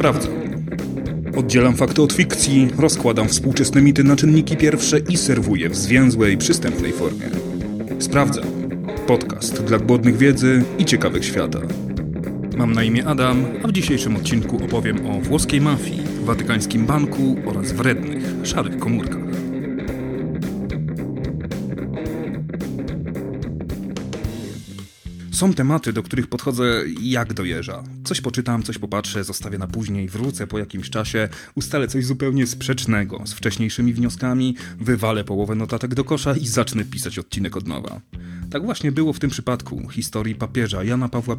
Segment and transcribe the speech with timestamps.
[0.00, 0.32] Sprawdzam.
[1.36, 6.92] Oddzielam fakty od fikcji, rozkładam współczesne mity na czynniki pierwsze i serwuję w zwięzłej, przystępnej
[6.92, 7.26] formie.
[7.98, 8.44] Sprawdzam.
[9.06, 11.60] Podcast dla głodnych wiedzy i ciekawych świata.
[12.56, 17.72] Mam na imię Adam, a w dzisiejszym odcinku opowiem o włoskiej mafii, watykańskim banku oraz
[17.72, 19.29] wrednych, szarych komórkach.
[25.32, 27.82] Są tematy, do których podchodzę jak do jeża.
[28.04, 33.22] Coś poczytam, coś popatrzę, zostawię na później, wrócę po jakimś czasie, ustalę coś zupełnie sprzecznego
[33.26, 38.00] z wcześniejszymi wnioskami, wywalę połowę notatek do kosza i zacznę pisać odcinek od nowa.
[38.50, 41.36] Tak właśnie było w tym przypadku historii papieża Jana Pawła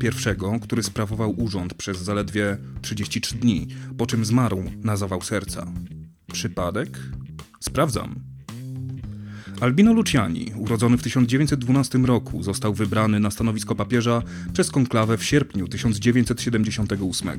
[0.55, 3.67] I, który sprawował urząd przez zaledwie 33 dni,
[3.97, 5.67] po czym zmarł na zawał serca.
[6.33, 6.99] Przypadek?
[7.59, 8.15] Sprawdzam.
[9.61, 14.21] Albino Luciani, urodzony w 1912 roku, został wybrany na stanowisko papieża
[14.53, 17.29] przez konklawę w sierpniu 1978.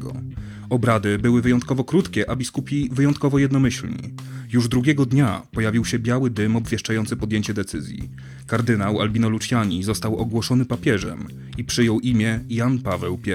[0.71, 4.15] Obrady były wyjątkowo krótkie, a biskupi wyjątkowo jednomyślni.
[4.53, 8.11] Już drugiego dnia pojawił się biały dym obwieszczający podjęcie decyzji.
[8.47, 13.31] Kardynał Albino Luciani został ogłoszony papieżem i przyjął imię Jan Paweł I.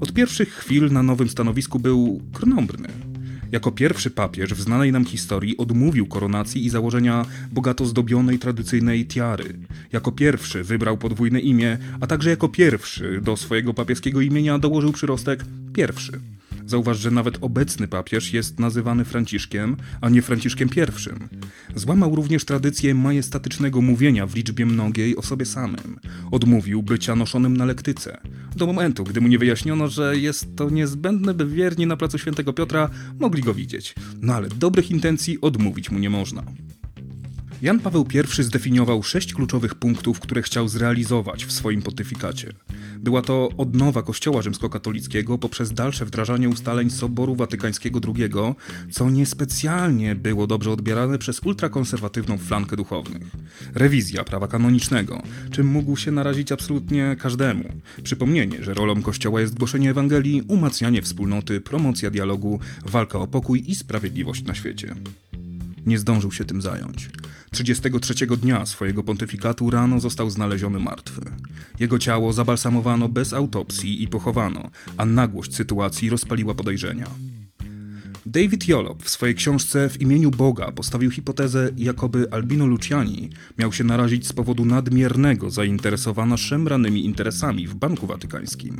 [0.00, 3.11] Od pierwszych chwil na nowym stanowisku był krnąbrny.
[3.52, 9.54] Jako pierwszy papież w znanej nam historii odmówił koronacji i założenia bogato zdobionej tradycyjnej tiary.
[9.92, 15.44] Jako pierwszy wybrał podwójne imię, a także jako pierwszy do swojego papieskiego imienia dołożył przyrostek
[15.72, 16.31] pierwszy.
[16.72, 20.80] Zauważ, że nawet obecny papież jest nazywany Franciszkiem, a nie Franciszkiem I.
[21.78, 25.98] Złamał również tradycję majestatycznego mówienia w liczbie mnogiej o sobie samym.
[26.30, 28.20] Odmówił bycia noszonym na lektyce.
[28.56, 32.52] Do momentu, gdy mu nie wyjaśniono, że jest to niezbędne, by wierni na placu Świętego
[32.52, 33.94] Piotra mogli go widzieć.
[34.20, 36.42] No ale dobrych intencji odmówić mu nie można.
[37.62, 38.06] Jan Paweł
[38.40, 42.52] I zdefiniował sześć kluczowych punktów, które chciał zrealizować w swoim pontyfikacie.
[43.02, 48.30] Była to odnowa Kościoła rzymskokatolickiego poprzez dalsze wdrażanie ustaleń Soboru Watykańskiego II,
[48.90, 53.22] co niespecjalnie było dobrze odbierane przez ultrakonserwatywną flankę duchownych.
[53.74, 57.64] Rewizja prawa kanonicznego, czym mógł się narazić absolutnie każdemu.
[58.02, 63.74] Przypomnienie, że rolą Kościoła jest głoszenie Ewangelii, umacnianie wspólnoty, promocja dialogu, walka o pokój i
[63.74, 64.94] sprawiedliwość na świecie.
[65.86, 67.10] Nie zdążył się tym zająć.
[67.50, 71.20] 33 dnia swojego pontyfikatu rano został znaleziony martwy.
[71.80, 77.06] Jego ciało zabalsamowano bez autopsji i pochowano, a nagłość sytuacji rozpaliła podejrzenia.
[78.26, 83.84] David Jolop w swojej książce W imieniu Boga postawił hipotezę, jakoby Albino Luciani miał się
[83.84, 88.76] narazić z powodu nadmiernego zainteresowania szemranymi interesami w Banku Watykańskim.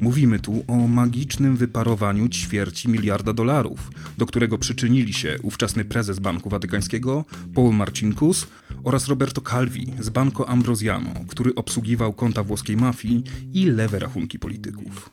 [0.00, 6.48] Mówimy tu o magicznym wyparowaniu ćwierci miliarda dolarów, do którego przyczynili się ówczesny prezes Banku
[6.48, 8.46] Watykańskiego Paul Marcinkus
[8.84, 15.10] oraz Roberto Calvi z Banco Ambrosiano, który obsługiwał konta włoskiej mafii i lewe rachunki polityków.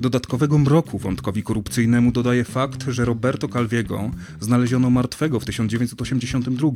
[0.00, 4.10] Dodatkowego mroku wątkowi korupcyjnemu dodaje fakt, że Roberto Calviego
[4.40, 6.70] znaleziono martwego w 1982,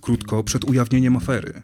[0.00, 1.62] krótko przed ujawnieniem afery.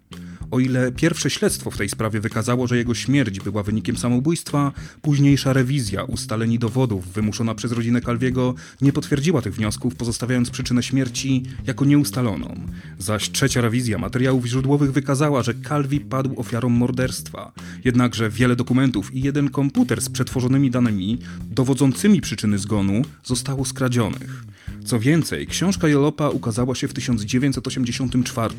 [0.51, 4.73] O ile pierwsze śledztwo w tej sprawie wykazało, że jego śmierć była wynikiem samobójstwa,
[5.03, 10.83] późniejsza rewizja ustaleń i dowodów wymuszona przez rodzinę Calviego nie potwierdziła tych wniosków, pozostawiając przyczynę
[10.83, 12.61] śmierci jako nieustaloną.
[12.99, 17.53] Zaś trzecia rewizja materiałów źródłowych wykazała, że Calvi padł ofiarą morderstwa.
[17.85, 24.45] Jednakże wiele dokumentów i jeden komputer z przetworzonymi danymi dowodzącymi przyczyny zgonu zostało skradzionych.
[24.85, 28.55] Co więcej, książka Jolopa ukazała się w 1984,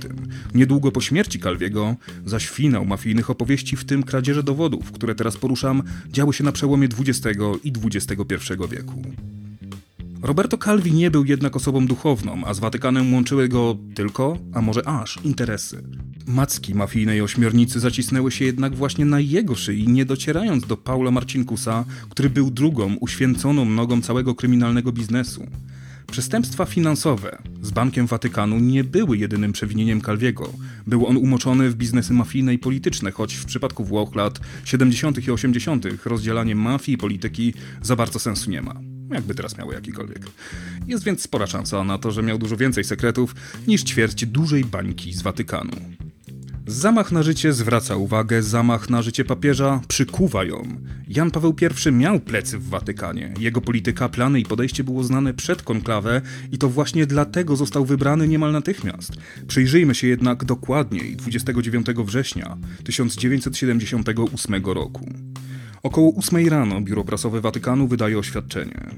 [0.54, 1.40] niedługo po śmierci
[1.82, 6.52] Calviego, zaś finał mafijnych opowieści, w tym kradzieże dowodów, które teraz poruszam, działy się na
[6.52, 9.02] przełomie XX i XXI wieku.
[10.22, 14.88] Roberto Calvi nie był jednak osobą duchowną, a z Watykanem łączyły go tylko, a może
[14.88, 15.84] aż, interesy.
[16.28, 21.86] Macki mafijnej ośmiornicy zacisnęły się jednak właśnie na jego szyi, nie docierając do Paula Marcinkusa,
[22.10, 25.48] który był drugą, uświęconą nogą całego kryminalnego biznesu.
[26.12, 30.54] Przestępstwa finansowe z Bankiem Watykanu nie były jedynym przewinieniem Calviego.
[30.88, 35.28] Był on umoczony w biznesy mafijne i polityczne, choć w przypadku Włoch lat 70.
[35.28, 35.86] i 80.
[36.06, 38.76] rozdzielanie mafii i polityki za bardzo sensu nie ma.
[39.12, 40.28] Jakby teraz miało jakikolwiek.
[40.88, 43.36] Jest więc spora szansa na to, że miał dużo więcej sekretów
[43.68, 45.72] niż ćwierć dużej bańki z Watykanu.
[46.72, 50.64] Zamach na życie zwraca uwagę, zamach na życie papieża przykuwa ją.
[51.08, 53.34] Jan Paweł I miał plecy w Watykanie.
[53.40, 56.22] Jego polityka, plany i podejście było znane przed konklawę
[56.52, 59.12] i to właśnie dlatego został wybrany niemal natychmiast.
[59.48, 65.10] Przyjrzyjmy się jednak dokładniej 29 września 1978 roku.
[65.84, 68.92] Około 8 rano biuro prasowe Watykanu wydaje oświadczenie.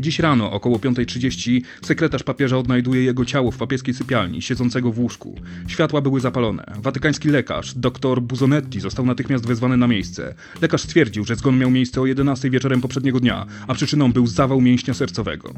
[0.00, 5.34] Dziś rano, około 5.30, sekretarz papieża odnajduje jego ciało w papieskiej sypialni, siedzącego w łóżku.
[5.66, 6.72] Światła były zapalone.
[6.78, 10.34] Watykański lekarz, dr Buzonetti, został natychmiast wezwany na miejsce.
[10.62, 14.60] Lekarz stwierdził, że zgon miał miejsce o 11 wieczorem poprzedniego dnia, a przyczyną był zawał
[14.60, 15.54] mięśnia sercowego.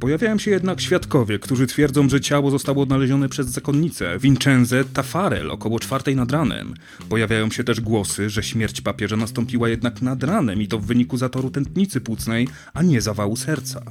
[0.00, 5.80] Pojawiają się jednak świadkowie, którzy twierdzą, że ciało zostało odnalezione przez zakonnicę Vincenze Tafarel około
[5.80, 6.74] czwartej nad ranem.
[7.08, 11.16] Pojawiają się też głosy, że śmierć papieża nastąpiła jednak nad ranem i to w wyniku
[11.16, 13.82] zatoru tętnicy płucnej, a nie zawału serca.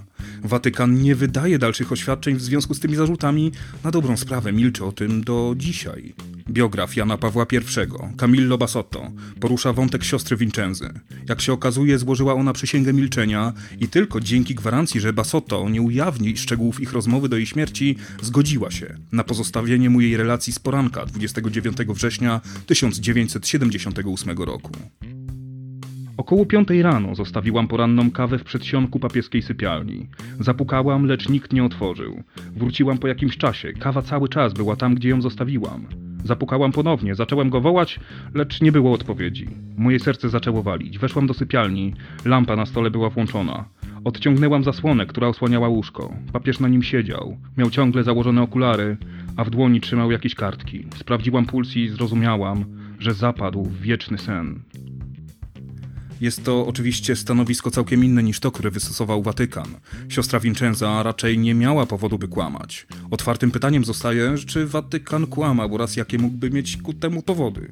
[0.44, 3.52] Watykan nie wydaje dalszych oświadczeń w związku z tymi zarzutami,
[3.84, 6.14] na dobrą sprawę milczy o tym do dzisiaj.
[6.50, 10.90] Biograf Jana Pawła I, Camillo Basotto, porusza wątek siostry Vincenzy.
[11.30, 16.38] Jak się okazuje, złożyła ona przysięgę milczenia i tylko dzięki gwarancji, że Basotto nie ujawni
[16.38, 21.06] szczegółów ich rozmowy do jej śmierci, zgodziła się na pozostawienie mu jej relacji z poranka
[21.06, 24.72] 29 września 1978 roku.
[26.18, 30.10] Około piątej rano zostawiłam poranną kawę w przedsionku papieskiej sypialni.
[30.40, 32.24] Zapukałam, lecz nikt nie otworzył.
[32.56, 33.74] Wróciłam po jakimś czasie.
[33.74, 36.09] Kawa cały czas była tam, gdzie ją zostawiłam.
[36.24, 38.00] Zapukałam ponownie, zacząłem go wołać,
[38.34, 39.48] lecz nie było odpowiedzi.
[39.78, 41.00] Moje serce zaczęło walić.
[41.00, 41.94] Weszłam do sypialni.
[42.26, 43.66] Lampa na stole była włączona.
[44.04, 46.14] Odciągnęłam zasłonę, która osłaniała łóżko.
[46.34, 47.38] Papież na nim siedział.
[47.58, 48.98] Miał ciągle założone okulary,
[49.38, 50.86] a w dłoni trzymał jakieś kartki.
[50.96, 52.66] Sprawdziłam puls i zrozumiałam,
[53.00, 54.62] że zapadł w wieczny sen.
[56.22, 59.68] Jest to oczywiście stanowisko całkiem inne niż to, które wystosował Watykan.
[60.10, 62.88] Siostra Vincenza raczej nie miała powodu, by kłamać.
[63.12, 67.72] Otwartym pytaniem zostaje, czy Watykan kłamał oraz jakie mógłby mieć ku temu powody.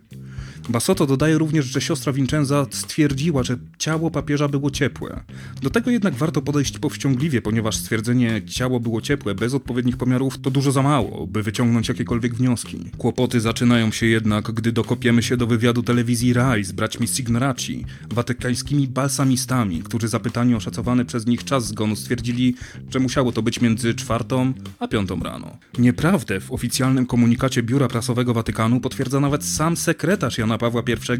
[0.70, 5.24] Basotto dodaje również, że siostra Vincenza stwierdziła, że ciało papieża było ciepłe.
[5.62, 10.52] Do tego jednak warto podejść powściągliwie, ponieważ stwierdzenie ciało było ciepłe bez odpowiednich pomiarów to
[10.52, 12.78] dużo za mało, by wyciągnąć jakiekolwiek wnioski.
[12.98, 18.88] Kłopoty zaczynają się jednak, gdy dokopiemy się do wywiadu telewizji RAI z braćmi Signoraci, watykańskimi
[18.88, 22.56] balsamistami, którzy zapytani o szacowany przez nich czas zgonu stwierdzili,
[22.90, 25.58] że musiało to być między czwartą a piątą rano.
[25.80, 31.18] Nieprawdę w oficjalnym komunikacie Biura Prasowego Watykanu potwierdza nawet sam sekretarz Jana Pawła I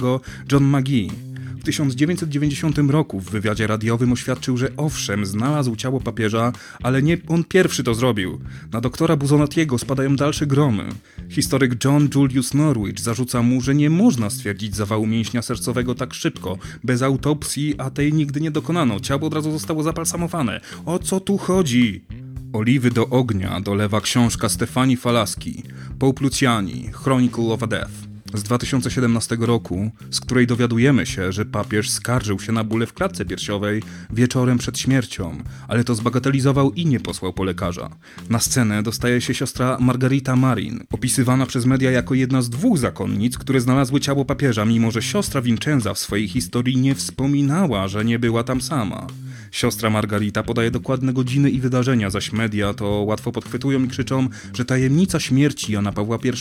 [0.52, 1.12] John McGee.
[1.60, 6.52] W 1990 roku w wywiadzie radiowym oświadczył, że owszem, znalazł ciało papieża,
[6.84, 8.40] ale nie on pierwszy to zrobił.
[8.72, 10.90] Na doktora Buzonatiego spadają dalsze gromy.
[11.30, 16.58] Historyk John Julius Norwich zarzuca mu, że nie można stwierdzić zawału mięśnia sercowego tak szybko,
[16.84, 19.00] bez autopsji, a tej nigdy nie dokonano.
[19.00, 20.62] Ciało od razu zostało zapalsamowane.
[20.86, 22.06] O co tu chodzi?
[22.54, 25.64] Oliwy do ognia dolewa książka Stefani Falaski,
[26.00, 31.90] Pope Luciani, Chronicle of a Death z 2017 roku, z której dowiadujemy się, że papież
[31.90, 35.38] skarżył się na bóle w klatce piersiowej wieczorem przed śmiercią,
[35.68, 37.90] ale to zbagatelizował i nie posłał po lekarza.
[38.30, 43.38] Na scenę dostaje się siostra Margarita Marin, opisywana przez media jako jedna z dwóch zakonnic,
[43.38, 48.20] które znalazły ciało papieża, mimo że siostra Vincenza w swojej historii nie wspominała, że nie
[48.20, 49.08] była tam sama.
[49.52, 54.66] Siostra Margarita podaje dokładne godziny i wydarzenia, zaś media to łatwo podchwytują i krzyczą, że
[54.66, 56.32] tajemnica śmierci Jana Pawła I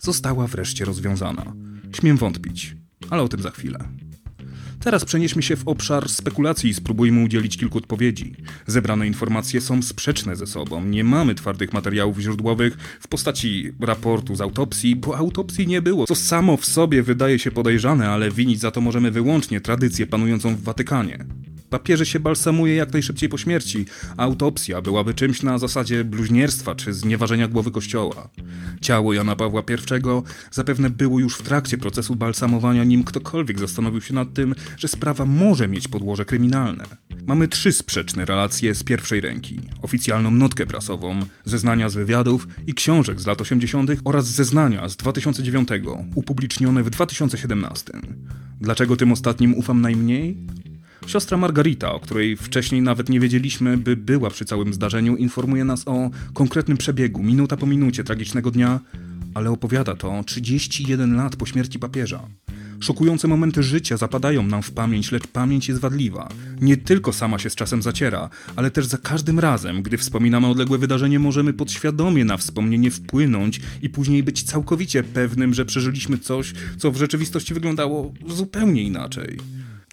[0.00, 1.52] została wreszcie rozwiązana.
[1.92, 2.76] Śmiem wątpić,
[3.10, 3.78] ale o tym za chwilę.
[4.80, 8.34] Teraz przenieśmy się w obszar spekulacji i spróbujmy udzielić kilku odpowiedzi.
[8.66, 10.84] Zebrane informacje są sprzeczne ze sobą.
[10.84, 16.14] Nie mamy twardych materiałów źródłowych w postaci raportu z autopsji, bo autopsji nie było, co
[16.14, 20.62] samo w sobie wydaje się podejrzane, ale winić za to możemy wyłącznie tradycję panującą w
[20.62, 21.24] Watykanie.
[21.70, 23.86] Papieży się balsamuje jak najszybciej po śmierci,
[24.16, 28.30] autopsja byłaby czymś na zasadzie bluźnierstwa czy znieważenia głowy kościoła.
[28.80, 34.14] Ciało Jana Pawła I zapewne było już w trakcie procesu balsamowania, nim ktokolwiek zastanowił się
[34.14, 36.84] nad tym, że sprawa może mieć podłoże kryminalne.
[37.26, 39.60] Mamy trzy sprzeczne relacje z pierwszej ręki.
[39.82, 43.90] Oficjalną notkę prasową, zeznania z wywiadów i książek z lat 80.
[44.04, 45.68] oraz zeznania z 2009,
[46.14, 47.92] upublicznione w 2017.
[48.60, 50.36] Dlaczego tym ostatnim ufam najmniej?
[51.10, 55.88] Siostra Margarita, o której wcześniej nawet nie wiedzieliśmy, by była przy całym zdarzeniu, informuje nas
[55.88, 58.80] o konkretnym przebiegu, minuta po minucie tragicznego dnia,
[59.34, 62.20] ale opowiada to 31 lat po śmierci papieża.
[62.80, 66.28] Szokujące momenty życia zapadają nam w pamięć, lecz pamięć jest wadliwa.
[66.60, 70.78] Nie tylko sama się z czasem zaciera, ale też za każdym razem, gdy wspominamy odległe
[70.78, 76.90] wydarzenie, możemy podświadomie na wspomnienie wpłynąć i później być całkowicie pewnym, że przeżyliśmy coś, co
[76.90, 79.38] w rzeczywistości wyglądało zupełnie inaczej.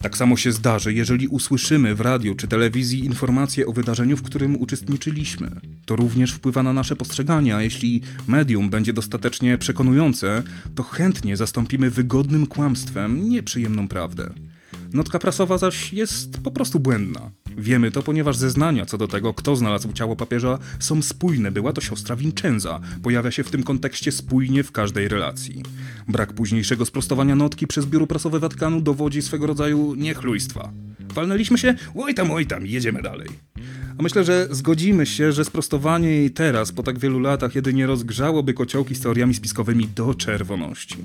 [0.01, 4.61] Tak samo się zdarzy, jeżeli usłyszymy w radiu czy telewizji informacje o wydarzeniu, w którym
[4.61, 5.51] uczestniczyliśmy.
[5.85, 10.43] To również wpływa na nasze postrzeganie, a jeśli medium będzie dostatecznie przekonujące,
[10.75, 14.33] to chętnie zastąpimy wygodnym kłamstwem nieprzyjemną prawdę.
[14.93, 17.31] Notka prasowa zaś jest po prostu błędna.
[17.57, 21.51] Wiemy to, ponieważ zeznania co do tego, kto znalazł ciało papieża, są spójne.
[21.51, 22.79] Była to siostra Vincenza.
[23.03, 25.63] Pojawia się w tym kontekście spójnie w każdej relacji.
[26.07, 30.71] Brak późniejszego sprostowania notki przez biuro prasowe Watykanu dowodzi swego rodzaju niechlujstwa.
[31.13, 31.75] Walnęliśmy się?
[31.95, 33.29] Oj tam, oj tam, jedziemy dalej.
[33.99, 38.53] A myślę, że zgodzimy się, że sprostowanie jej teraz, po tak wielu latach, jedynie rozgrzałoby
[38.53, 40.97] kociołki z teoriami spiskowymi do czerwoności.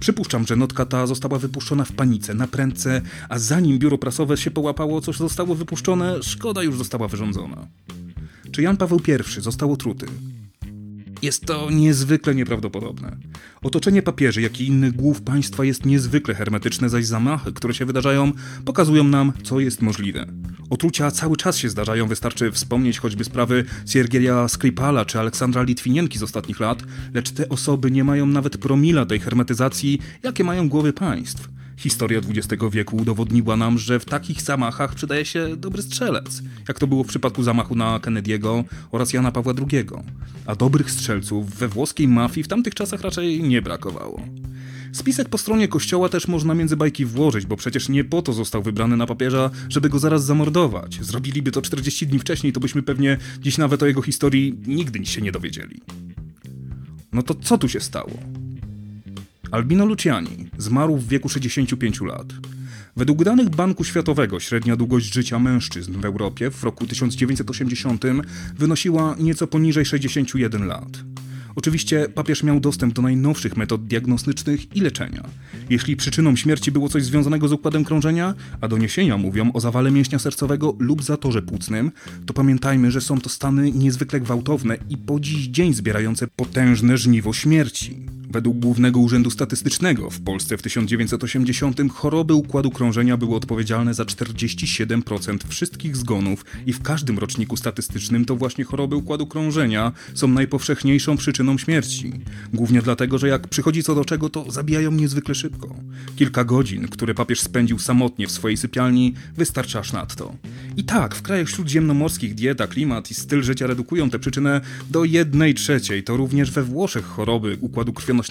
[0.00, 4.50] Przypuszczam, że notka ta została wypuszczona w panice, na prędce, a zanim biuro prasowe się
[4.50, 7.66] połapało, co zostało wypuszczone, szkoda już została wyrządzona.
[8.52, 9.00] Czy Jan Paweł
[9.38, 10.06] I został otruty?
[11.22, 13.16] Jest to niezwykle nieprawdopodobne.
[13.62, 18.32] Otoczenie papieży, jak i innych głów państwa jest niezwykle hermetyczne, zaś zamachy, które się wydarzają,
[18.64, 20.26] pokazują nam, co jest możliwe.
[20.70, 26.22] Otrucia cały czas się zdarzają, wystarczy wspomnieć choćby sprawy Siergieja Skripala czy Aleksandra Litwinienki z
[26.22, 26.82] ostatnich lat,
[27.14, 31.48] lecz te osoby nie mają nawet promila tej hermetyzacji, jakie mają głowy państw.
[31.82, 36.86] Historia XX wieku udowodniła nam, że w takich zamachach przydaje się dobry strzelec, jak to
[36.86, 39.86] było w przypadku zamachu na Kennedy'ego oraz Jana Pawła II.
[40.46, 44.22] A dobrych strzelców we włoskiej mafii w tamtych czasach raczej nie brakowało.
[44.92, 48.62] Spisek po stronie kościoła też można między bajki włożyć, bo przecież nie po to został
[48.62, 50.98] wybrany na papieża, żeby go zaraz zamordować.
[51.00, 55.22] Zrobiliby to 40 dni wcześniej, to byśmy pewnie dziś nawet o jego historii nigdy się
[55.22, 55.80] nie dowiedzieli.
[57.12, 58.41] No to co tu się stało?
[59.52, 62.26] Albino Luciani zmarł w wieku 65 lat.
[62.96, 68.04] Według danych Banku Światowego średnia długość życia mężczyzn w Europie w roku 1980
[68.58, 70.88] wynosiła nieco poniżej 61 lat.
[71.56, 75.22] Oczywiście papież miał dostęp do najnowszych metod diagnostycznych i leczenia.
[75.70, 80.18] Jeśli przyczyną śmierci było coś związanego z układem krążenia, a doniesienia mówią o zawale mięśnia
[80.18, 81.92] sercowego lub zatorze płucnym,
[82.26, 87.32] to pamiętajmy, że są to stany niezwykle gwałtowne i po dziś dzień zbierające potężne żniwo
[87.32, 88.11] śmierci.
[88.32, 95.38] Według Głównego Urzędu Statystycznego w Polsce w 1980 choroby układu krążenia były odpowiedzialne za 47%
[95.48, 101.58] wszystkich zgonów i w każdym roczniku statystycznym to właśnie choroby układu krążenia są najpowszechniejszą przyczyną
[101.58, 102.12] śmierci.
[102.52, 105.74] Głównie dlatego, że jak przychodzi co do czego, to zabijają niezwykle szybko.
[106.16, 110.34] Kilka godzin, które papież spędził samotnie w swojej sypialni, wystarcza aż nadto.
[110.76, 114.60] I tak, w krajach śródziemnomorskich dieta, klimat i styl życia redukują tę przyczynę
[114.90, 116.04] do jednej trzeciej.
[116.04, 118.21] To również we Włoszech choroby układu krwionośnego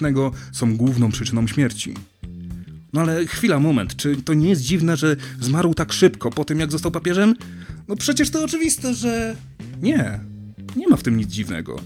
[0.52, 1.94] są główną przyczyną śmierci.
[2.92, 6.60] No ale chwila, moment, czy to nie jest dziwne, że zmarł tak szybko po tym,
[6.60, 7.34] jak został papieżem?
[7.88, 9.36] No przecież to oczywiste, że...
[9.82, 10.20] Nie,
[10.76, 11.80] nie ma w tym nic dziwnego.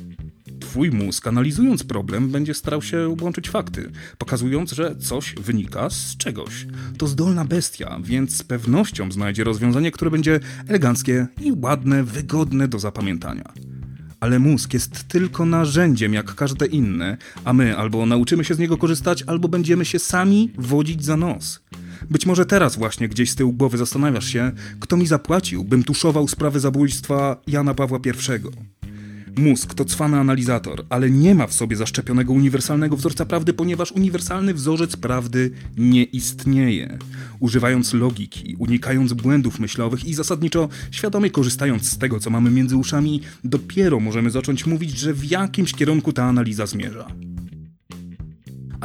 [0.61, 6.67] Twój mózg, analizując problem, będzie starał się łączyć fakty, pokazując, że coś wynika z czegoś.
[6.99, 12.79] To zdolna bestia, więc z pewnością znajdzie rozwiązanie, które będzie eleganckie i ładne, wygodne do
[12.79, 13.53] zapamiętania.
[14.21, 18.77] Ale mózg jest tylko narzędziem jak każde inne, a my albo nauczymy się z niego
[18.77, 21.61] korzystać, albo będziemy się sami wodzić za nos.
[22.11, 26.29] Być może teraz właśnie gdzieś z tyłu głowy zastanawiasz się, kto mi zapłacił, bym tuszował
[26.29, 28.76] sprawę zabójstwa Jana Pawła I.
[29.37, 34.55] Mózg to cwany analizator, ale nie ma w sobie zaszczepionego uniwersalnego wzorca prawdy, ponieważ uniwersalny
[34.55, 36.99] wzorzec prawdy nie istnieje.
[37.41, 43.21] Używając logiki, unikając błędów myślowych i zasadniczo świadomie korzystając z tego, co mamy między uszami,
[43.45, 47.07] dopiero możemy zacząć mówić, że w jakimś kierunku ta analiza zmierza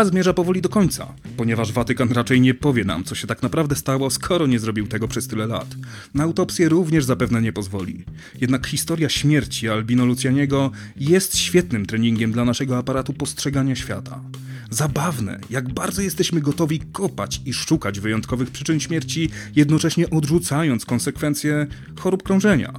[0.02, 3.76] a zmierza powoli do końca, ponieważ Watykan raczej nie powie nam, co się tak naprawdę
[3.76, 5.76] stało, skoro nie zrobił tego przez tyle lat.
[6.14, 8.06] Na autopsję również zapewne nie pozwoli.
[8.42, 14.22] Jednak historia śmierci Albino Lucianiego jest świetnym treningiem dla naszego aparatu postrzegania świata.
[14.70, 21.68] Zabawne, jak bardzo jesteśmy gotowi kopać i szukać wyjątkowych przyczyn śmierci, jednocześnie odrzucając konsekwencje
[22.00, 22.74] chorób krążenia,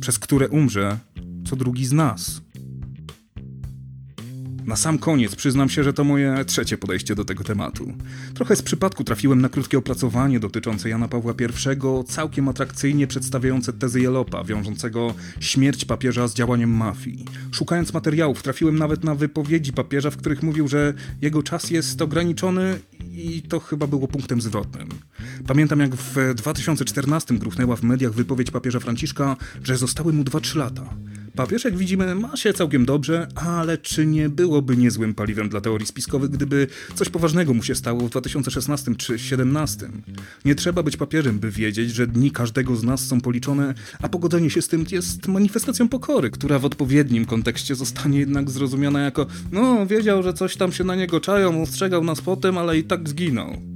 [0.00, 0.98] przez które umrze
[1.46, 2.45] co drugi z nas.
[4.66, 7.92] Na sam koniec przyznam się, że to moje trzecie podejście do tego tematu.
[8.34, 14.00] Trochę z przypadku trafiłem na krótkie opracowanie dotyczące Jana Pawła I, całkiem atrakcyjnie przedstawiające tezy
[14.00, 17.24] Jelopa, wiążącego śmierć papieża z działaniem mafii.
[17.52, 22.78] Szukając materiałów, trafiłem nawet na wypowiedzi papieża, w których mówił, że jego czas jest ograniczony
[23.12, 24.88] i to chyba było punktem zwrotnym.
[25.46, 30.94] Pamiętam jak w 2014 gruchnęła w mediach wypowiedź papieża Franciszka, że zostały mu 2-3 lata.
[31.36, 35.86] Papież, jak widzimy, ma się całkiem dobrze, ale czy nie byłoby niezłym paliwem dla teorii
[35.86, 39.88] spiskowych, gdyby coś poważnego mu się stało w 2016 czy 2017?
[40.44, 44.50] Nie trzeba być papieżem, by wiedzieć, że dni każdego z nas są policzone, a pogodzenie
[44.50, 49.86] się z tym jest manifestacją pokory, która w odpowiednim kontekście zostanie jednak zrozumiana jako no,
[49.86, 53.75] wiedział, że coś tam się na niego czają, ostrzegał nas potem, ale i tak zginął.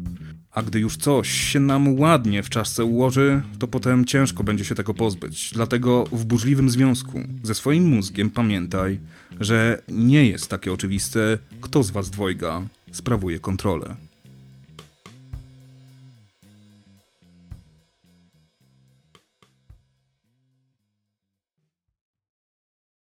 [0.53, 4.75] A gdy już coś się nam ładnie w czaszce ułoży, to potem ciężko będzie się
[4.75, 5.51] tego pozbyć.
[5.55, 8.99] Dlatego w burzliwym związku ze swoim mózgiem pamiętaj,
[9.41, 13.97] że nie jest takie oczywiste, kto z was dwojga sprawuje kontrolę.